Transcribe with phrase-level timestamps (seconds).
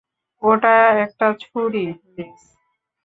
[0.43, 0.75] ওটা
[1.03, 2.41] একটা ছুরি, লিস।